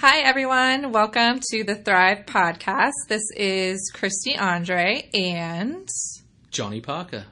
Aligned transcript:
Hi, 0.00 0.20
everyone. 0.20 0.92
Welcome 0.92 1.40
to 1.50 1.64
the 1.64 1.74
Thrive 1.74 2.24
Podcast. 2.24 2.92
This 3.08 3.24
is 3.36 3.90
Christy 3.92 4.36
Andre 4.36 5.10
and 5.12 5.88
Johnny 6.52 6.80
Parker. 6.80 7.24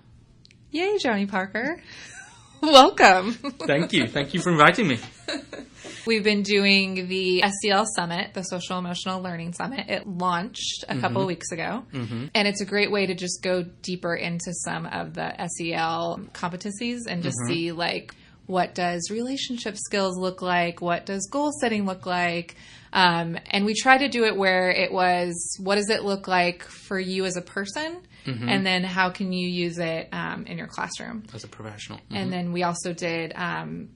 Yay, 0.73 0.99
Johnny 0.99 1.27
Parker. 1.27 1.81
Welcome. 2.61 3.35
Thank 3.35 3.93
you. 3.93 4.09
Thank 4.09 4.35
you 4.35 4.41
for 4.41 4.51
inviting 4.51 4.89
me. 4.89 4.99
We've 6.09 6.25
been 6.25 6.43
doing 6.43 7.07
the 7.07 7.45
SEL 7.63 7.85
Summit, 7.95 8.35
the 8.35 8.43
Social 8.43 8.81
Emotional 8.81 9.23
Learning 9.23 9.53
Summit. 9.53 9.89
It 9.89 10.05
launched 10.05 10.85
a 10.89 10.99
couple 10.99 11.21
of 11.21 11.29
weeks 11.29 11.53
ago, 11.53 11.85
mm-hmm. 11.93 12.27
and 12.35 12.49
it's 12.49 12.63
a 12.63 12.67
great 12.67 12.91
way 12.91 13.07
to 13.07 13.15
just 13.15 13.45
go 13.45 13.63
deeper 13.63 14.17
into 14.17 14.53
some 14.65 14.87
of 14.87 15.15
the 15.15 15.33
SEL 15.57 16.19
competencies 16.33 17.07
and 17.09 17.23
just 17.23 17.37
mm-hmm. 17.45 17.53
see 17.53 17.71
like 17.71 18.13
what 18.47 18.75
does 18.75 19.11
relationship 19.11 19.77
skills 19.77 20.17
look 20.17 20.41
like, 20.43 20.81
what 20.81 21.07
does 21.07 21.29
goal 21.31 21.51
setting 21.61 21.85
look 21.85 22.07
like, 22.07 22.57
um, 22.93 23.37
and 23.51 23.65
we 23.65 23.75
try 23.75 23.99
to 23.99 24.09
do 24.09 24.25
it 24.25 24.37
where 24.37 24.71
it 24.71 24.93
was 24.93 25.57
what 25.61 25.77
does 25.77 25.91
it 25.91 26.03
look 26.03 26.29
like 26.29 26.63
for 26.63 26.99
you 26.99 27.25
as 27.25 27.37
a 27.37 27.43
person, 27.43 28.01
and 28.49 28.67
then 28.67 28.83
how 28.83 29.11
can 29.11 29.33
you 29.33 29.49
use 29.49 29.79
it 29.79 30.09
um, 30.13 30.47
in 30.47 30.59
your 30.59 30.67
classroom. 30.67 31.23
As 31.33 31.45
a 31.45 31.49
professional. 31.49 32.01
And 32.11 32.33
then 32.33 32.53
we 32.53 32.65
also 32.65 32.93
did 32.93 33.33
um, 33.37 33.91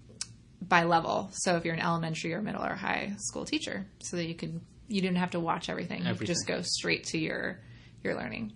by 0.61 0.85
level. 0.85 1.31
So 1.33 1.57
if 1.57 1.65
you're 1.65 1.75
an 1.75 1.81
elementary 1.81 2.33
or 2.35 2.43
middle 2.43 2.65
or 2.65 2.75
high 2.75 3.15
school 3.19 3.45
teacher, 3.45 3.87
so 4.01 4.17
that 4.17 4.27
you 4.27 4.35
could 4.35 4.61
you 4.89 5.01
didn't 5.01 5.19
have 5.19 5.31
to 5.31 5.41
watch 5.41 5.69
everything. 5.69 6.05
You 6.05 6.15
could 6.15 6.27
just 6.27 6.47
go 6.47 6.63
straight 6.63 7.05
to 7.07 7.19
your 7.19 7.61
your 8.03 8.15
learning. 8.15 8.53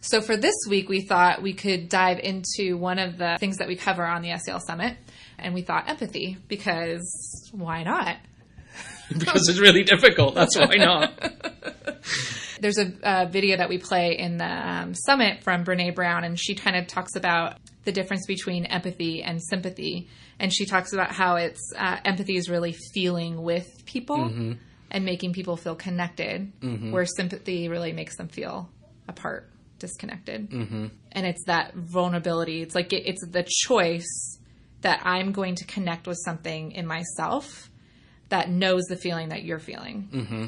So 0.00 0.20
for 0.20 0.36
this 0.36 0.54
week, 0.68 0.88
we 0.88 1.00
thought 1.00 1.42
we 1.42 1.54
could 1.54 1.88
dive 1.88 2.20
into 2.20 2.76
one 2.76 2.98
of 2.98 3.18
the 3.18 3.36
things 3.40 3.58
that 3.58 3.68
we 3.68 3.76
cover 3.76 4.06
on 4.06 4.22
the 4.22 4.36
SEL 4.38 4.60
Summit, 4.60 4.96
and 5.38 5.54
we 5.54 5.62
thought 5.62 5.88
empathy 5.88 6.36
because 6.46 7.50
why 7.52 7.82
not? 7.82 8.16
because 9.18 9.48
it's 9.48 9.58
really 9.58 9.82
difficult. 9.82 10.34
That's 10.34 10.56
why 10.56 10.76
not. 10.76 11.12
There's 12.60 12.78
a, 12.78 12.92
a 13.02 13.26
video 13.26 13.56
that 13.56 13.68
we 13.68 13.78
play 13.78 14.16
in 14.18 14.36
the 14.36 14.44
um, 14.44 14.94
summit 14.94 15.42
from 15.44 15.64
Brene 15.64 15.94
Brown, 15.94 16.24
and 16.24 16.38
she 16.38 16.54
kind 16.54 16.76
of 16.76 16.86
talks 16.86 17.16
about 17.16 17.56
the 17.84 17.92
difference 17.92 18.26
between 18.26 18.66
empathy 18.66 19.22
and 19.22 19.42
sympathy. 19.42 20.08
And 20.38 20.52
she 20.52 20.66
talks 20.66 20.92
about 20.92 21.12
how 21.12 21.36
it's 21.36 21.72
uh, 21.76 21.96
empathy 22.04 22.36
is 22.36 22.48
really 22.48 22.74
feeling 22.94 23.42
with 23.42 23.84
people 23.86 24.30
and 24.90 25.04
making 25.04 25.32
people 25.32 25.56
feel 25.56 25.74
connected, 25.74 26.52
where 26.92 27.06
sympathy 27.06 27.68
really 27.68 27.92
makes 27.92 28.16
them 28.16 28.28
feel 28.28 28.68
apart, 29.08 29.48
disconnected. 29.78 30.50
Mm-hmm. 30.50 30.86
And 31.12 31.26
it's 31.26 31.44
that 31.46 31.74
vulnerability. 31.74 32.62
It's 32.62 32.74
like 32.74 32.92
it, 32.92 33.04
it's 33.06 33.26
the 33.26 33.46
choice 33.66 34.38
that 34.82 35.00
I'm 35.04 35.32
going 35.32 35.56
to 35.56 35.64
connect 35.64 36.06
with 36.06 36.18
something 36.24 36.72
in 36.72 36.86
myself 36.86 37.70
that 38.28 38.50
knows 38.50 38.84
the 38.84 38.96
feeling 38.96 39.30
that 39.30 39.42
you're 39.42 39.58
feeling. 39.58 40.08
Mm-hmm. 40.12 40.46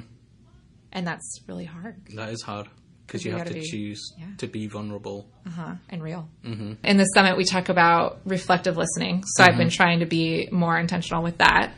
And 0.92 1.06
that's 1.06 1.40
really 1.46 1.64
hard. 1.64 1.96
That 2.14 2.30
is 2.30 2.42
hard 2.42 2.68
because 3.06 3.24
you 3.24 3.30
you 3.32 3.36
have 3.38 3.46
gotta 3.46 3.58
be- 3.60 3.66
choose 3.66 4.12
yeah. 4.18 4.26
to 4.38 4.46
be 4.46 4.66
vulnerable. 4.66 5.28
uh-huh, 5.46 5.74
and 5.88 6.02
real. 6.02 6.28
In 6.44 6.96
the 6.96 7.04
summit, 7.06 7.36
we 7.36 7.44
talk 7.44 7.68
about 7.68 8.20
reflective 8.24 8.76
listening. 8.76 9.24
So 9.26 9.42
I've 9.44 9.50
Mm-hmm. 9.50 9.58
been 9.58 9.70
trying 9.70 10.00
to 10.00 10.06
be 10.06 10.48
more 10.52 10.78
intentional 10.78 11.22
with 11.22 11.38
that. 11.38 11.72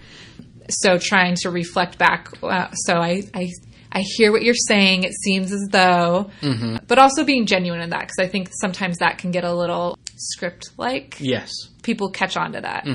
So 0.69 0.99
trying 0.99 1.37
to 1.43 1.51
reflect 1.51 1.99
back. 1.99 2.29
Uh, 2.43 2.71
so 2.73 2.95
I, 2.97 3.23
I, 3.35 3.49
I 3.95 4.01
hear 4.17 4.33
what 4.33 4.43
you're 4.43 4.55
saying. 4.55 5.05
It 5.05 5.13
seems 5.13 5.53
as 5.53 5.69
though, 5.71 6.31
Mm-hmm. 6.41 6.77
but 6.89 6.99
also 6.99 7.25
being 7.25 7.47
genuine 7.47 7.81
in 7.83 7.91
that 7.91 8.01
because 8.01 8.19
I 8.19 8.27
think 8.27 8.49
sometimes 8.61 8.99
that 8.99 9.19
can 9.19 9.31
get 9.31 9.45
a 9.45 9.53
little 9.53 9.99
script 10.17 10.71
like. 10.79 11.17
Yes. 11.21 11.53
People 11.83 12.11
catch 12.11 12.37
on 12.37 12.53
to 12.53 12.61
that. 12.63 12.87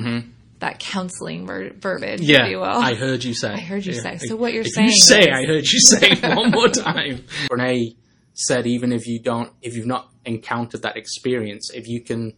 That 0.59 0.79
counseling 0.79 1.45
ver- 1.45 1.69
verbiage, 1.75 2.21
Mm-hmm. 2.21 2.29
Yeah. 2.31 2.45
if 2.45 2.51
you 2.51 2.57
will. 2.57 2.65
I 2.65 2.95
heard 2.95 3.23
you 3.23 3.35
say. 3.35 3.49
I 3.53 3.59
heard 3.59 3.85
you 3.85 3.93
say. 3.93 4.17
So 4.17 4.35
what 4.35 4.53
you're 4.53 4.63
if 4.63 4.73
saying 4.73 4.87
You 4.87 4.95
say. 4.97 5.19
is- 5.21 5.27
I 5.27 5.45
heard 5.45 5.65
you 5.65 5.79
say 5.79 6.15
one 6.35 6.49
more 6.51 6.67
time. 6.69 7.23
Brene 7.51 7.95
said, 8.33 8.65
even 8.65 8.91
if 8.91 9.05
you 9.07 9.19
don't, 9.19 9.51
if 9.61 9.75
you've 9.75 9.85
not 9.85 10.09
encountered 10.25 10.81
that 10.81 10.97
experience, 10.97 11.69
if 11.73 11.87
you 11.87 12.01
can 12.01 12.33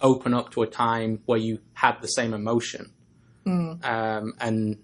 open 0.00 0.32
up 0.32 0.50
to 0.52 0.62
a 0.62 0.66
time 0.68 1.20
where 1.26 1.38
you 1.38 1.58
had 1.74 1.96
the 2.02 2.06
same 2.08 2.32
emotion, 2.34 2.92
um, 3.46 4.32
and 4.40 4.76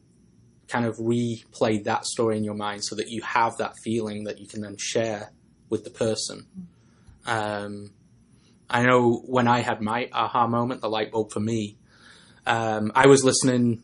kind 0.72 0.86
of 0.86 0.96
replay 0.96 1.84
that 1.84 2.06
story 2.06 2.38
in 2.38 2.44
your 2.44 2.54
mind 2.54 2.82
so 2.82 2.96
that 2.96 3.10
you 3.10 3.20
have 3.20 3.58
that 3.58 3.74
feeling 3.84 4.24
that 4.24 4.40
you 4.40 4.46
can 4.46 4.62
then 4.62 4.76
share 4.78 5.30
with 5.68 5.84
the 5.84 5.90
person. 5.90 6.46
Um, 7.26 7.90
I 8.70 8.82
know 8.82 9.22
when 9.26 9.48
I 9.48 9.60
had 9.60 9.82
my 9.82 10.08
aha 10.12 10.46
moment, 10.46 10.80
the 10.80 10.88
light 10.88 11.12
bulb 11.12 11.30
for 11.30 11.40
me, 11.40 11.76
um, 12.46 12.90
I 12.94 13.06
was 13.06 13.22
listening 13.22 13.82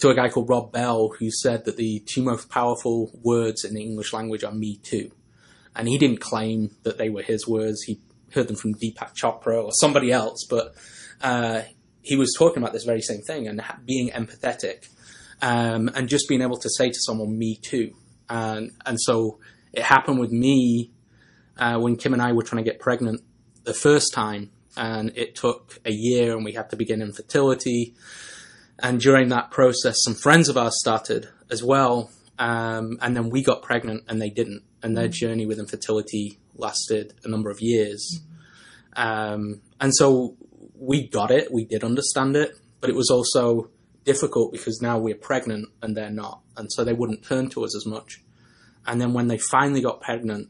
to 0.00 0.08
a 0.08 0.14
guy 0.14 0.28
called 0.28 0.48
Rob 0.48 0.72
Bell 0.72 1.10
who 1.18 1.30
said 1.30 1.64
that 1.66 1.76
the 1.76 2.02
two 2.04 2.22
most 2.22 2.50
powerful 2.50 3.12
words 3.22 3.64
in 3.64 3.74
the 3.74 3.82
English 3.82 4.12
language 4.12 4.42
are 4.42 4.52
me 4.52 4.80
too. 4.82 5.12
And 5.76 5.86
he 5.86 5.98
didn't 5.98 6.20
claim 6.20 6.74
that 6.82 6.98
they 6.98 7.10
were 7.10 7.22
his 7.22 7.46
words. 7.46 7.82
He 7.82 8.00
heard 8.32 8.48
them 8.48 8.56
from 8.56 8.74
Deepak 8.74 9.14
Chopra 9.14 9.62
or 9.62 9.70
somebody 9.72 10.10
else, 10.10 10.44
but 10.50 10.74
uh, 11.22 11.62
he 12.02 12.16
was 12.16 12.34
talking 12.36 12.60
about 12.60 12.72
this 12.72 12.84
very 12.84 13.02
same 13.02 13.20
thing 13.20 13.46
and 13.46 13.62
being 13.84 14.10
empathetic 14.10 14.88
um, 15.42 15.90
and 15.94 16.08
just 16.08 16.28
being 16.28 16.42
able 16.42 16.58
to 16.58 16.68
say 16.70 16.88
to 16.88 16.98
someone, 16.98 17.38
me 17.38 17.58
too. 17.60 17.94
And, 18.28 18.72
and 18.84 19.00
so 19.00 19.38
it 19.72 19.82
happened 19.82 20.18
with 20.18 20.32
me 20.32 20.90
uh, 21.58 21.78
when 21.78 21.96
Kim 21.96 22.12
and 22.12 22.22
I 22.22 22.32
were 22.32 22.42
trying 22.42 22.64
to 22.64 22.70
get 22.70 22.80
pregnant 22.80 23.22
the 23.64 23.74
first 23.74 24.12
time. 24.12 24.50
And 24.76 25.12
it 25.16 25.34
took 25.34 25.78
a 25.84 25.92
year 25.92 26.36
and 26.36 26.44
we 26.44 26.52
had 26.52 26.70
to 26.70 26.76
begin 26.76 27.00
infertility. 27.00 27.94
And 28.78 29.00
during 29.00 29.28
that 29.30 29.50
process, 29.50 29.96
some 30.04 30.14
friends 30.14 30.48
of 30.48 30.56
ours 30.56 30.78
started 30.78 31.28
as 31.50 31.62
well. 31.62 32.10
Um, 32.38 32.98
and 33.00 33.16
then 33.16 33.30
we 33.30 33.42
got 33.42 33.62
pregnant 33.62 34.04
and 34.08 34.20
they 34.20 34.28
didn't. 34.28 34.62
And 34.82 34.96
their 34.96 35.08
journey 35.08 35.46
with 35.46 35.58
infertility 35.58 36.38
lasted 36.54 37.14
a 37.24 37.28
number 37.28 37.50
of 37.50 37.58
years. 37.60 38.20
Um, 38.94 39.62
and 39.80 39.94
so 39.94 40.36
we 40.78 41.08
got 41.08 41.30
it, 41.30 41.52
we 41.52 41.64
did 41.64 41.84
understand 41.84 42.36
it, 42.36 42.52
but 42.80 42.90
it 42.90 42.96
was 42.96 43.10
also 43.10 43.70
difficult 44.06 44.52
because 44.52 44.80
now 44.80 44.98
we're 44.98 45.16
pregnant 45.16 45.68
and 45.82 45.94
they're 45.96 46.10
not. 46.10 46.40
And 46.56 46.72
so 46.72 46.84
they 46.84 46.94
wouldn't 46.94 47.24
turn 47.24 47.50
to 47.50 47.64
us 47.64 47.76
as 47.76 47.84
much. 47.84 48.22
And 48.86 49.00
then 49.00 49.12
when 49.12 49.26
they 49.26 49.36
finally 49.36 49.82
got 49.82 50.00
pregnant, 50.00 50.48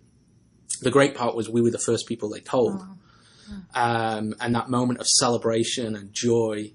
the 0.82 0.90
great 0.90 1.16
part 1.16 1.34
was 1.34 1.48
we 1.48 1.62
were 1.62 1.70
the 1.70 1.78
first 1.78 2.06
people 2.06 2.28
they 2.28 2.40
told. 2.40 2.80
Um, 3.74 4.34
and 4.40 4.54
that 4.54 4.68
moment 4.68 5.00
of 5.00 5.06
celebration 5.06 5.96
and 5.96 6.12
joy. 6.12 6.72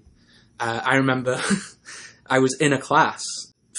Uh, 0.59 0.81
I 0.83 0.95
remember 0.95 1.39
I 2.27 2.39
was 2.39 2.57
in 2.59 2.73
a 2.73 2.79
class 2.79 3.23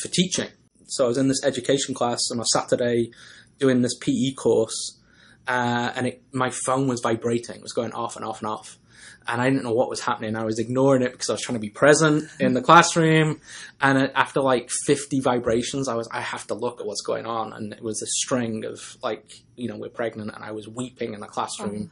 for 0.01 0.09
teaching. 0.09 0.51
So 0.87 1.07
I 1.07 1.09
was 1.09 1.19
in 1.19 1.29
this 1.29 1.43
education 1.45 1.95
class 1.95 2.21
on 2.31 2.39
a 2.39 2.45
Saturday 2.45 3.11
doing 3.59 3.81
this 3.81 3.97
PE 3.99 4.35
course, 4.37 5.01
uh, 5.49 5.93
and 5.95 6.07
it, 6.07 6.23
my 6.33 6.51
phone 6.51 6.87
was 6.87 7.01
vibrating. 7.03 7.57
It 7.57 7.63
was 7.63 7.73
going 7.73 7.93
off 7.93 8.17
and 8.17 8.25
off 8.25 8.43
and 8.43 8.51
off. 8.51 8.77
And 9.27 9.41
I 9.41 9.49
didn't 9.49 9.63
know 9.65 9.73
what 9.73 9.89
was 9.89 10.01
happening. 10.01 10.35
I 10.35 10.45
was 10.45 10.59
ignoring 10.59 11.03
it 11.03 11.13
because 11.13 11.31
I 11.31 11.35
was 11.35 11.43
trying 11.43 11.55
to 11.55 11.61
be 11.61 11.71
present 11.71 12.29
in 12.41 12.55
the 12.55 12.63
classroom. 12.63 13.41
And 13.81 14.11
after 14.15 14.41
like 14.41 14.71
50 14.87 15.21
vibrations, 15.21 15.89
I 15.89 15.95
was, 15.95 16.09
I 16.11 16.21
have 16.21 16.47
to 16.49 16.55
look 16.55 16.81
at 16.81 16.87
what's 16.87 17.03
going 17.03 17.27
on. 17.27 17.53
And 17.53 17.73
it 17.73 17.83
was 17.83 18.03
a 18.03 18.07
string 18.07 18.65
of 18.65 18.97
like, 19.03 19.31
you 19.55 19.69
know, 19.69 19.77
we're 19.77 19.91
pregnant. 19.91 20.33
And 20.35 20.45
I 20.45 20.51
was 20.51 20.67
weeping 20.67 21.15
in 21.15 21.21
the 21.21 21.29
classroom, 21.29 21.91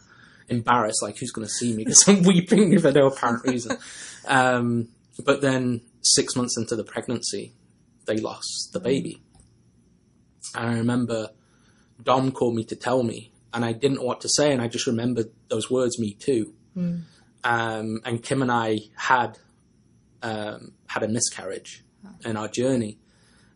embarrassed, 0.48 1.02
like, 1.02 1.18
who's 1.18 1.30
going 1.30 1.46
to 1.46 1.52
see 1.52 1.72
me 1.72 1.84
because 1.84 2.08
I'm 2.08 2.24
weeping 2.24 2.78
for 2.80 2.90
no 2.92 3.06
apparent 3.06 3.44
reason. 3.44 3.78
Um, 4.28 4.88
but 5.24 5.40
then 5.40 5.80
six 6.02 6.36
months 6.36 6.58
into 6.58 6.76
the 6.76 6.84
pregnancy, 6.84 7.54
they 8.06 8.18
lost 8.18 8.70
the 8.72 8.80
baby. 8.80 9.22
And 10.54 10.68
I 10.68 10.74
remember 10.74 11.30
Dom 12.02 12.32
called 12.32 12.54
me 12.54 12.64
to 12.64 12.76
tell 12.76 13.02
me, 13.02 13.32
and 13.52 13.64
I 13.64 13.72
didn't 13.72 13.96
know 13.96 14.04
what 14.04 14.20
to 14.22 14.28
say, 14.28 14.52
and 14.52 14.62
I 14.62 14.68
just 14.68 14.86
remembered 14.86 15.30
those 15.48 15.70
words, 15.70 15.98
"me 15.98 16.14
too." 16.14 16.54
Um, 17.42 18.00
and 18.04 18.22
Kim 18.22 18.42
and 18.42 18.50
I 18.50 18.78
had 18.96 19.38
um, 20.22 20.72
had 20.86 21.02
a 21.02 21.08
miscarriage 21.08 21.82
in 22.24 22.36
our 22.36 22.48
journey, 22.48 22.98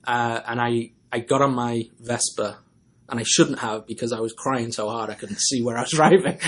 uh, 0.07 0.41
and 0.47 0.61
I 0.61 0.93
I 1.13 1.21
got 1.21 1.43
on 1.43 1.55
my 1.55 1.89
Vespa. 2.01 2.59
And 3.07 3.21
I 3.21 3.23
shouldn't 3.23 3.59
have 3.59 3.87
because 3.87 4.15
I 4.15 4.21
was 4.21 4.33
crying 4.33 4.73
so 4.73 4.89
hard 4.89 5.11
I 5.11 5.15
couldn't 5.15 5.39
see 5.39 5.63
where 5.63 5.77
I 5.77 5.83
was 5.83 5.91
driving. 5.95 6.39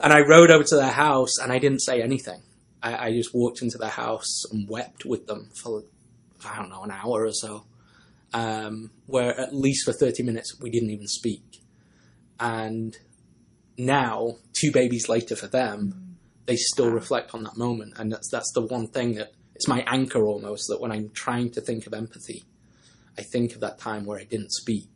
And 0.00 0.12
I 0.12 0.20
rode 0.20 0.52
over 0.52 0.62
to 0.62 0.76
their 0.76 0.92
house 0.92 1.38
and 1.42 1.50
I 1.50 1.58
didn't 1.58 1.80
say 1.80 2.00
anything. 2.00 2.40
I, 2.80 3.06
I 3.06 3.12
just 3.12 3.34
walked 3.34 3.62
into 3.62 3.78
their 3.78 3.90
house 3.90 4.44
and 4.52 4.68
wept 4.68 5.04
with 5.04 5.26
them 5.26 5.50
for, 5.60 5.82
I 6.46 6.56
don't 6.56 6.68
know, 6.68 6.84
an 6.84 6.92
hour 6.92 7.24
or 7.24 7.32
so. 7.32 7.64
Um, 8.32 8.92
where 9.06 9.38
at 9.38 9.54
least 9.54 9.84
for 9.84 9.92
30 9.92 10.22
minutes 10.22 10.60
we 10.60 10.70
didn't 10.70 10.90
even 10.90 11.08
speak. 11.08 11.60
And 12.38 12.96
now, 13.76 14.36
two 14.52 14.70
babies 14.70 15.08
later 15.08 15.36
for 15.36 15.46
them, 15.46 16.03
they 16.46 16.56
still 16.56 16.90
reflect 16.90 17.34
on 17.34 17.42
that 17.44 17.56
moment. 17.56 17.94
And 17.96 18.12
that's, 18.12 18.28
that's 18.30 18.52
the 18.54 18.60
one 18.62 18.86
thing 18.88 19.14
that 19.14 19.32
it's 19.54 19.68
my 19.68 19.82
anchor 19.86 20.24
almost 20.24 20.68
that 20.68 20.80
when 20.80 20.92
I'm 20.92 21.10
trying 21.10 21.50
to 21.52 21.60
think 21.60 21.86
of 21.86 21.94
empathy, 21.94 22.44
I 23.18 23.22
think 23.22 23.54
of 23.54 23.60
that 23.60 23.78
time 23.78 24.04
where 24.04 24.18
I 24.18 24.24
didn't 24.24 24.52
speak 24.52 24.88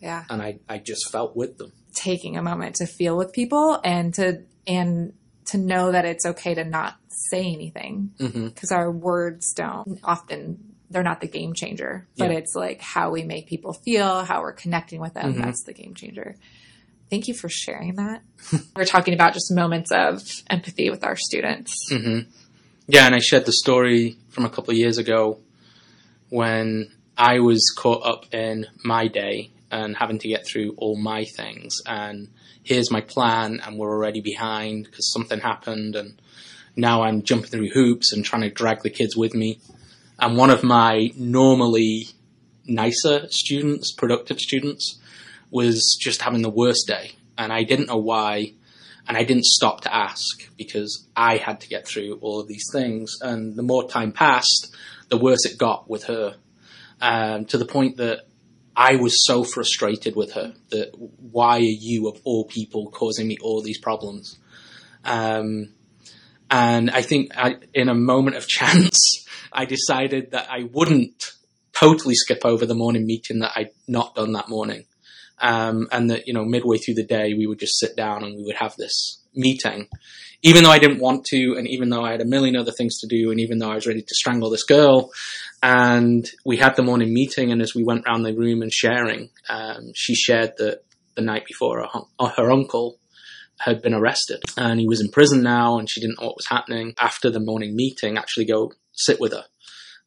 Yeah. 0.00 0.24
and 0.30 0.42
I, 0.42 0.58
I 0.68 0.78
just 0.78 1.10
felt 1.10 1.34
with 1.36 1.58
them. 1.58 1.72
taking 1.94 2.36
a 2.36 2.42
moment 2.42 2.76
to 2.76 2.86
feel 2.86 3.16
with 3.16 3.32
people 3.32 3.80
and 3.84 4.14
to 4.14 4.42
and 4.66 5.12
to 5.46 5.58
know 5.58 5.90
that 5.92 6.04
it's 6.04 6.24
okay 6.24 6.54
to 6.54 6.64
not 6.64 6.94
say 7.08 7.52
anything 7.52 8.12
because 8.18 8.70
our 8.72 8.90
words 8.90 9.52
don't 9.54 9.98
often 10.04 10.58
they're 10.90 11.02
not 11.02 11.20
the 11.22 11.26
game 11.26 11.54
changer, 11.54 12.06
but 12.18 12.30
Yeah. 12.30 12.36
it's 12.38 12.54
like 12.54 12.80
how 12.82 13.10
we 13.10 13.22
make 13.24 13.46
people 13.48 13.72
feel, 13.72 14.24
how 14.24 14.42
we're 14.42 14.52
connecting 14.52 15.00
with 15.00 15.14
them. 15.14 15.34
Mhm. 15.34 15.42
That's 15.42 15.64
the 15.64 15.72
game 15.72 15.94
changer. 15.94 16.36
Thank 17.12 17.28
you 17.28 17.34
for 17.34 17.50
sharing 17.50 17.96
that. 17.96 18.22
we're 18.74 18.86
talking 18.86 19.12
about 19.12 19.34
just 19.34 19.52
moments 19.52 19.92
of 19.92 20.22
empathy 20.48 20.88
with 20.88 21.04
our 21.04 21.14
students. 21.14 21.74
hmm 21.90 22.20
Yeah, 22.86 23.04
and 23.04 23.14
I 23.14 23.18
shared 23.18 23.44
the 23.44 23.52
story 23.52 24.16
from 24.30 24.46
a 24.46 24.48
couple 24.48 24.70
of 24.70 24.78
years 24.78 24.96
ago 24.96 25.38
when 26.30 26.90
I 27.18 27.40
was 27.40 27.70
caught 27.76 28.06
up 28.06 28.32
in 28.32 28.66
my 28.82 29.08
day 29.08 29.50
and 29.70 29.94
having 29.94 30.20
to 30.20 30.28
get 30.28 30.46
through 30.46 30.72
all 30.78 30.96
my 30.96 31.26
things. 31.26 31.82
And 31.84 32.28
here's 32.62 32.90
my 32.90 33.02
plan, 33.02 33.60
and 33.62 33.76
we're 33.76 33.92
already 33.92 34.22
behind 34.22 34.84
because 34.86 35.12
something 35.12 35.40
happened, 35.40 35.94
and 35.94 36.18
now 36.76 37.02
I'm 37.02 37.24
jumping 37.24 37.50
through 37.50 37.68
hoops 37.74 38.14
and 38.14 38.24
trying 38.24 38.40
to 38.40 38.48
drag 38.48 38.80
the 38.80 38.88
kids 38.88 39.18
with 39.18 39.34
me. 39.34 39.60
And 40.18 40.38
one 40.38 40.48
of 40.48 40.62
my 40.62 41.10
normally 41.14 42.08
nicer 42.64 43.26
students, 43.28 43.92
productive 43.92 44.38
students, 44.38 44.98
was 45.52 45.96
just 46.00 46.22
having 46.22 46.42
the 46.42 46.50
worst 46.50 46.88
day, 46.88 47.12
and 47.38 47.52
I 47.52 47.62
didn't 47.62 47.86
know 47.86 47.98
why 47.98 48.54
and 49.06 49.16
I 49.16 49.24
didn't 49.24 49.44
stop 49.44 49.82
to 49.82 49.94
ask 49.94 50.48
because 50.56 51.06
I 51.16 51.36
had 51.36 51.60
to 51.62 51.68
get 51.68 51.86
through 51.86 52.18
all 52.20 52.40
of 52.40 52.48
these 52.48 52.66
things. 52.72 53.18
And 53.20 53.56
the 53.56 53.62
more 53.62 53.88
time 53.88 54.12
passed, 54.12 54.74
the 55.08 55.16
worse 55.16 55.44
it 55.44 55.58
got 55.58 55.88
with 55.90 56.04
her, 56.04 56.36
um, 57.00 57.44
to 57.46 57.58
the 57.58 57.64
point 57.64 57.96
that 57.96 58.26
I 58.76 58.96
was 58.96 59.26
so 59.26 59.44
frustrated 59.44 60.14
with 60.16 60.32
her 60.32 60.54
that 60.70 60.92
why 60.96 61.56
are 61.56 61.60
you 61.60 62.08
of 62.08 62.20
all 62.24 62.44
people 62.44 62.90
causing 62.90 63.26
me 63.26 63.38
all 63.42 63.60
these 63.60 63.78
problems? 63.78 64.38
Um, 65.04 65.74
and 66.50 66.90
I 66.90 67.02
think 67.02 67.36
I, 67.36 67.56
in 67.74 67.88
a 67.88 67.94
moment 67.94 68.36
of 68.36 68.46
chance, 68.58 69.26
I 69.52 69.64
decided 69.64 70.30
that 70.30 70.46
I 70.48 70.68
wouldn't 70.72 71.32
totally 71.72 72.14
skip 72.14 72.44
over 72.44 72.66
the 72.66 72.74
morning 72.74 73.04
meeting 73.04 73.40
that 73.40 73.52
I'd 73.56 73.70
not 73.88 74.14
done 74.14 74.32
that 74.32 74.48
morning 74.48 74.84
um, 75.42 75.88
and 75.92 76.10
that 76.10 76.26
you 76.26 76.34
know 76.34 76.44
midway 76.44 76.78
through 76.78 76.94
the 76.94 77.04
day 77.04 77.34
we 77.34 77.46
would 77.46 77.58
just 77.58 77.78
sit 77.78 77.96
down 77.96 78.24
and 78.24 78.36
we 78.36 78.44
would 78.44 78.56
have 78.56 78.76
this 78.76 79.22
meeting. 79.34 79.88
Even 80.44 80.64
though 80.64 80.70
i 80.70 80.78
didn't 80.80 80.98
want 80.98 81.24
to 81.24 81.54
and 81.56 81.68
even 81.68 81.88
though 81.88 82.04
i 82.04 82.10
had 82.10 82.20
a 82.20 82.26
million 82.26 82.56
other 82.56 82.72
things 82.72 82.98
to 82.98 83.06
do 83.06 83.30
and 83.30 83.38
even 83.38 83.58
though 83.58 83.70
i 83.70 83.76
was 83.76 83.86
ready 83.86 84.02
to 84.02 84.14
strangle 84.14 84.50
this 84.50 84.64
girl 84.64 85.10
and 85.62 86.28
we 86.44 86.56
had 86.56 86.74
the 86.74 86.82
morning 86.82 87.14
meeting 87.14 87.52
and 87.52 87.62
as 87.62 87.76
we 87.76 87.84
went 87.84 88.04
around 88.04 88.24
the 88.24 88.34
room 88.34 88.60
and 88.60 88.72
sharing 88.72 89.30
um, 89.48 89.92
she 89.94 90.16
shared 90.16 90.52
that 90.58 90.82
the 91.14 91.22
night 91.22 91.44
before 91.46 91.82
her, 91.82 92.26
her 92.36 92.50
uncle 92.50 92.98
had 93.60 93.82
been 93.82 93.94
arrested 93.94 94.42
and 94.56 94.80
he 94.80 94.86
was 94.86 95.00
in 95.00 95.10
prison 95.10 95.42
now 95.42 95.78
and 95.78 95.88
she 95.88 96.00
didn't 96.00 96.20
know 96.20 96.26
what 96.26 96.36
was 96.36 96.48
happening. 96.48 96.94
After 96.98 97.30
the 97.30 97.40
morning 97.40 97.76
meeting 97.76 98.16
actually 98.16 98.46
go 98.46 98.72
sit 98.92 99.20
with 99.20 99.32
her 99.32 99.44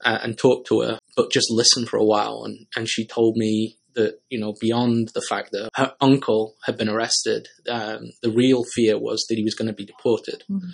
uh, 0.04 0.20
and 0.22 0.38
talk 0.38 0.66
to 0.68 0.82
her 0.82 1.00
but 1.16 1.32
just 1.32 1.50
listen 1.50 1.86
for 1.86 1.98
a 1.98 2.04
while. 2.04 2.44
And, 2.46 2.68
and 2.76 2.90
she 2.90 3.08
told 3.08 3.38
me 3.38 3.78
that 3.96 4.20
you 4.30 4.40
know 4.40 4.54
beyond 4.60 5.10
the 5.14 5.22
fact 5.22 5.52
that 5.52 5.70
her 5.76 5.94
uncle 6.02 6.56
had 6.66 6.78
been 6.78 6.90
arrested 6.90 7.48
um, 7.70 8.12
the 8.22 8.32
real 8.32 8.64
fear 8.76 8.98
was 9.00 9.26
that 9.28 9.36
he 9.36 9.44
was 9.44 9.56
going 9.56 9.68
to 9.68 9.74
be 9.74 9.86
deported. 9.86 10.44
Mhm. 10.50 10.72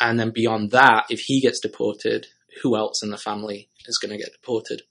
and 0.00 0.18
then 0.18 0.30
beyond 0.30 0.70
that 0.70 1.04
if 1.10 1.20
he 1.26 1.40
gets 1.40 1.60
deported 1.60 2.26
who 2.62 2.76
else 2.76 3.02
in 3.02 3.10
the 3.10 3.18
family 3.18 3.68
is 3.86 3.98
going 3.98 4.10
to 4.12 4.22
get 4.22 4.32
deported? 4.32 4.82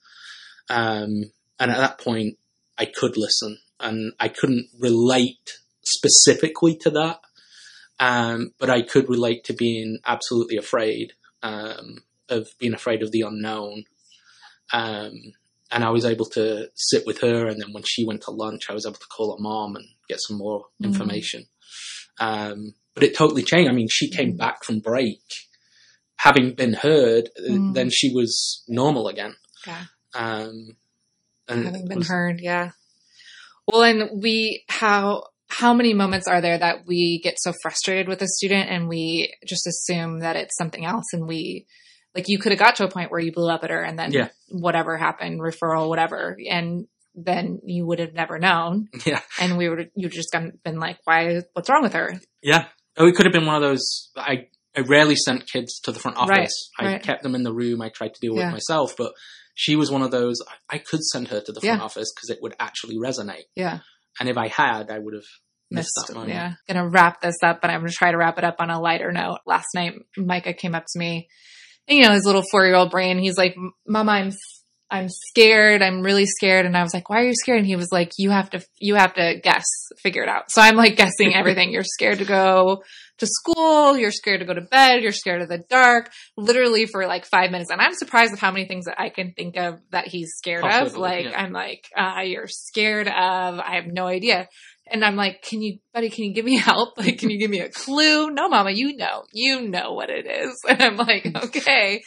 Um, 0.70 1.32
and 1.60 1.72
at 1.72 1.78
that 1.78 1.98
point 2.00 2.38
i 2.78 2.86
could 2.86 3.18
listen 3.18 3.60
and 3.80 4.14
i 4.20 4.28
couldn't 4.30 4.68
relate 4.80 5.60
specifically 5.84 6.76
to 6.78 6.90
that 6.92 7.20
um, 8.00 8.54
but 8.60 8.70
i 8.70 8.82
could 8.82 9.10
relate 9.10 9.44
to 9.46 9.54
being 9.54 10.00
absolutely 10.06 10.58
afraid 10.58 11.14
um, 11.44 11.98
of 12.30 12.48
being 12.60 12.74
afraid 12.74 13.02
of 13.04 13.12
the 13.12 13.22
unknown. 13.22 13.84
Um, 14.74 15.14
and 15.72 15.84
I 15.84 15.90
was 15.90 16.06
able 16.06 16.26
to 16.32 16.68
sit 16.76 17.04
with 17.06 17.22
her. 17.22 17.48
And 17.48 17.62
then 17.62 17.72
when 17.74 17.84
she 17.84 18.06
went 18.06 18.22
to 18.24 18.32
lunch, 18.32 18.70
I 18.70 18.74
was 18.74 18.86
able 18.86 18.96
to 18.96 19.08
call 19.16 19.36
her 19.36 19.42
mom 19.42 19.76
and 19.76 19.86
get 20.10 20.20
some 20.22 20.38
more 20.38 20.66
Mhm. 20.82 20.88
information. 20.88 21.46
Um, 22.20 22.76
but 22.94 23.04
it 23.04 23.16
totally 23.16 23.44
changed. 23.44 23.70
I 23.72 23.74
mean, 23.74 23.88
she 23.90 24.10
came 24.10 24.36
back 24.36 24.64
from 24.66 24.80
break, 24.80 25.22
having 26.18 26.54
been 26.56 26.74
heard. 26.74 27.30
uh, 27.40 27.52
Mm. 27.54 27.74
Then 27.74 27.90
she 27.90 28.14
was 28.14 28.64
normal 28.68 29.08
again. 29.08 29.36
Yeah. 29.66 29.86
Um, 30.14 30.78
and 31.48 31.66
having 31.66 31.88
been 31.88 31.98
was- 32.00 32.08
heard 32.08 32.40
yeah 32.42 32.72
well 33.68 33.84
and 33.84 34.22
we 34.22 34.64
how 34.70 35.24
how 35.48 35.74
many 35.74 35.94
moments 35.94 36.28
are 36.28 36.40
there 36.42 36.58
that 36.58 36.86
we 36.86 37.20
get 37.24 37.36
so 37.40 37.54
frustrated 37.62 38.08
with 38.08 38.22
a 38.22 38.28
student 38.28 38.70
and 38.70 38.88
we 38.88 39.34
just 39.46 39.68
assume 39.68 40.20
that 40.20 40.36
it's 40.36 40.56
something 40.58 40.86
else 40.86 41.06
and 41.14 41.28
we 41.28 41.66
like 42.16 42.26
you 42.28 42.40
could 42.40 42.52
have 42.52 42.60
got 42.60 42.76
to 42.78 42.86
a 42.86 42.90
point 42.90 43.12
where 43.12 43.20
you 43.20 43.32
blew 43.32 43.50
up 43.50 43.64
at 43.64 43.70
her 43.70 43.82
and 43.82 43.98
then 43.98 44.12
Yeah. 44.12 44.30
whatever 44.50 44.98
happened 44.98 45.40
referral 45.40 45.88
whatever 45.90 46.38
and 46.50 46.88
then 47.16 47.60
you 47.66 47.86
would 47.86 48.00
have 48.00 48.14
never 48.14 48.40
known 48.40 48.88
Yeah. 49.06 49.22
and 49.40 49.58
we 49.58 49.68
would 49.70 49.92
you 49.96 50.10
just 50.10 50.32
been 50.32 50.80
like 50.80 50.98
why 51.06 51.42
what's 51.54 51.70
wrong 51.70 51.84
with 51.84 51.94
her 51.94 52.20
Yeah. 52.42 52.66
Oh, 52.98 53.08
it 53.08 53.16
could 53.16 53.26
have 53.26 53.32
been 53.34 53.46
one 53.46 53.56
of 53.56 53.62
those. 53.62 54.12
I, 54.18 54.48
I 54.76 54.82
rarely 54.82 55.16
sent 55.16 55.50
kids 55.50 55.80
to 55.86 55.94
the 55.94 56.00
front 56.00 56.18
office. 56.18 56.70
Right, 56.78 56.88
I 56.88 56.92
right. 56.94 57.02
kept 57.04 57.24
them 57.24 57.36
in 57.36 57.44
the 57.44 57.54
room. 57.54 57.82
I 57.82 57.88
tried 57.88 58.14
to 58.16 58.20
deal 58.20 58.36
Yeah. 58.36 58.48
with 58.48 58.52
myself, 58.54 58.96
but 58.98 59.14
she 59.56 59.78
was 59.78 59.90
one 59.90 60.02
of 60.02 60.12
those. 60.12 60.40
I, 60.70 60.76
I 60.76 60.78
could 60.80 61.02
send 61.02 61.30
her 61.30 61.40
to 61.40 61.52
the 61.54 61.62
front 61.62 61.80
Yeah. 61.80 61.84
office 61.86 62.12
because 62.14 62.30
it 62.30 62.40
would 62.42 62.54
actually 62.60 62.98
resonate. 62.98 63.44
yeah 63.56 63.80
And 64.20 64.28
if 64.28 64.38
I 64.38 64.50
had, 64.50 64.92
I 64.92 65.00
would 65.00 65.14
have 65.14 65.24
missed, 65.72 65.92
missed 65.96 66.08
that 66.10 66.14
moment. 66.16 66.34
yeah 66.34 66.54
gonna 66.68 66.90
wrap 66.90 67.22
this 67.22 67.38
up 67.42 67.62
but 67.62 67.70
i'm 67.72 67.80
gonna 67.80 67.92
try 67.94 68.12
to 68.12 68.18
wrap 68.18 68.38
it 68.38 68.44
up 68.44 68.58
on 68.60 68.70
a 68.70 68.78
lighter 68.82 69.10
note 69.14 69.40
last 69.48 69.68
night 69.74 69.94
micah 70.18 70.52
came 70.54 70.76
up 70.76 70.84
to 70.92 71.00
me 71.00 71.30
you 71.92 72.04
know 72.04 72.12
his 72.12 72.26
little 72.26 72.44
four-year-old 72.52 72.92
brain 72.92 73.20
he's 73.20 73.38
like 73.38 73.56
mama 73.88 74.12
i'm 74.12 74.32
i'm 74.92 75.08
scared. 75.10 75.82
I'm 75.82 76.02
really 76.02 76.26
scared. 76.26 76.66
And 76.66 76.78
i 76.78 76.84
was 76.84 76.94
like 76.94 77.10
why 77.10 77.22
are 77.22 77.26
you 77.26 77.34
scared? 77.34 77.60
And 77.60 77.68
he 77.68 77.76
was 77.76 77.92
like 77.92 78.12
you 78.18 78.30
have 78.30 78.50
to 78.52 78.62
you 78.78 78.96
have 78.96 79.14
to 79.16 79.40
guess 79.42 79.66
figure 79.98 80.22
it 80.22 80.30
out. 80.30 80.52
So 80.52 80.62
i'm 80.62 80.76
like 80.76 80.98
guessing 80.98 81.34
everything. 81.34 81.72
You're 81.72 81.84
scared 81.84 82.20
to 82.20 82.26
go 82.26 82.84
to 83.18 83.28
school. 83.28 83.98
You're 83.98 84.12
scared 84.12 84.42
to 84.42 84.46
go 84.46 84.54
to 84.54 84.62
bed. 84.62 85.02
You're 85.02 85.12
scared 85.12 85.42
of 85.42 85.50
the 85.50 85.64
dark. 85.70 86.12
Literally 86.38 86.86
for 86.86 87.08
like 87.08 87.26
five 87.26 87.52
minutes. 87.52 87.72
And 87.72 87.82
i'm 87.82 87.94
surprised 87.94 88.34
at 88.34 88.40
how 88.40 88.52
many 88.52 88.66
things 88.66 88.86
that 88.86 89.00
i 89.00 89.10
can 89.10 89.34
think 89.34 89.58
of 89.58 89.80
that 89.92 90.08
he's 90.08 90.34
scared 90.38 90.66
of. 90.66 90.96
Like 90.98 91.26
yeah. 91.26 91.42
i'm 91.42 91.54
like 91.54 91.88
uh, 91.98 92.22
you're 92.22 92.48
scared 92.48 93.08
of 93.08 93.60
i 93.60 93.76
have 93.76 93.88
no 93.88 94.08
idea 94.08 94.50
and 94.92 95.04
I'm 95.06 95.16
like, 95.16 95.42
can 95.42 95.62
you, 95.62 95.80
buddy, 95.94 96.10
can 96.10 96.26
you 96.26 96.34
give 96.34 96.46
me 96.46 96.58
help? 96.70 96.98
Like, 96.98 97.18
can 97.20 97.30
you 97.30 97.40
give 97.40 97.50
me 97.52 97.60
a 97.60 97.70
clue? 97.70 98.30
No, 98.32 98.50
mama, 98.50 98.72
you 98.72 98.96
know, 98.98 99.24
you 99.34 99.62
know 99.68 99.94
what 99.94 100.10
it 100.10 100.26
is. 100.28 100.60
And 100.70 100.82
I'm 100.82 100.98
like, 100.98 101.26
okay. 101.46 102.02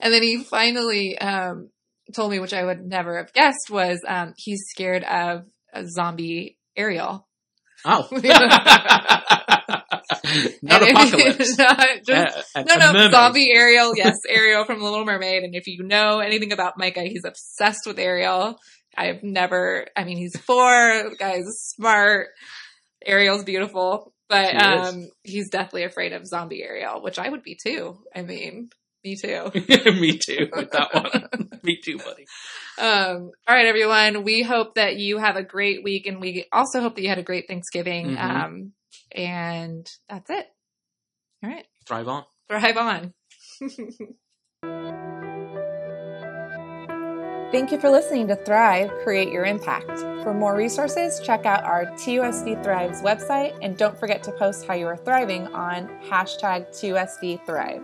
And 0.00 0.12
then 0.12 0.22
he 0.22 0.42
finally, 0.42 1.18
um, 1.18 1.68
told 2.14 2.30
me, 2.30 2.38
which 2.40 2.54
I 2.54 2.64
would 2.64 2.80
never 2.84 3.18
have 3.18 3.32
guessed 3.32 3.70
was, 3.70 4.00
um, 4.08 4.32
he's 4.36 4.64
scared 4.68 5.04
of 5.04 5.42
a 5.72 5.86
zombie 5.86 6.58
Ariel. 6.76 7.26
Oh. 7.84 8.08
Not 10.62 10.82
And 10.82 10.90
apocalypse. 10.96 11.56
not 11.58 11.88
just- 12.06 12.36
Uh, 12.54 12.62
no, 12.66 12.76
no, 12.76 12.92
mermaid. 12.92 13.10
zombie 13.12 13.50
Ariel. 13.52 13.92
Yes, 13.96 14.16
Ariel 14.28 14.64
from 14.64 14.78
The 14.78 14.84
Little 14.84 15.04
Mermaid. 15.04 15.42
And 15.44 15.54
if 15.54 15.66
you 15.66 15.82
know 15.82 16.20
anything 16.20 16.52
about 16.52 16.74
Micah, 16.78 17.02
he's 17.02 17.24
obsessed 17.24 17.86
with 17.86 17.98
Ariel. 17.98 18.58
I've 18.96 19.22
never, 19.22 19.86
I 19.96 20.04
mean, 20.04 20.16
he's 20.18 20.36
four, 20.38 21.08
the 21.10 21.16
guy's 21.18 21.44
smart. 21.74 22.28
Ariel's 23.04 23.44
beautiful, 23.44 24.12
but 24.28 24.54
um, 24.62 25.08
he's 25.22 25.48
definitely 25.48 25.84
afraid 25.84 26.12
of 26.12 26.26
zombie 26.26 26.62
Ariel, 26.62 27.02
which 27.02 27.18
I 27.18 27.28
would 27.28 27.42
be 27.42 27.56
too. 27.62 27.98
I 28.14 28.22
mean, 28.22 28.68
me 29.02 29.16
too. 29.16 29.50
Me 29.54 30.18
too 30.18 30.50
with 30.54 30.72
that 30.72 30.92
one. 30.92 31.48
Me 31.62 31.78
too, 31.82 31.96
buddy. 31.96 32.26
Um, 32.78 33.30
all 33.48 33.54
right, 33.54 33.64
everyone. 33.64 34.24
We 34.24 34.42
hope 34.42 34.74
that 34.74 34.96
you 34.96 35.16
have 35.16 35.36
a 35.36 35.42
great 35.42 35.82
week, 35.82 36.06
and 36.06 36.20
we 36.20 36.44
also 36.52 36.80
hope 36.82 36.96
that 36.96 37.02
you 37.02 37.08
had 37.08 37.16
a 37.18 37.22
great 37.22 37.48
Thanksgiving. 37.48 38.16
Mhm. 38.16 38.20
Um, 38.20 38.72
and 39.12 39.86
that's 40.10 40.28
it. 40.28 40.46
All 41.42 41.48
right, 41.48 41.64
Thrive 41.86 42.08
on. 42.08 42.24
thrive 42.48 42.76
on. 42.76 43.14
Thank 47.50 47.72
you 47.72 47.80
for 47.80 47.90
listening 47.90 48.28
to 48.28 48.36
Thrive, 48.36 48.92
Create 49.02 49.32
Your 49.32 49.44
Impact. 49.44 49.98
For 50.22 50.32
more 50.32 50.54
resources, 50.54 51.18
check 51.18 51.46
out 51.46 51.64
our 51.64 51.86
TUSD 51.96 52.62
Thrives 52.62 53.02
website 53.02 53.58
and 53.60 53.76
don't 53.76 53.98
forget 53.98 54.22
to 54.22 54.30
post 54.30 54.66
how 54.66 54.74
you 54.74 54.86
are 54.86 54.96
thriving 54.96 55.48
on 55.48 55.88
hashtag 56.08 56.68
TUSD 56.68 57.44
Thrive. 57.44 57.82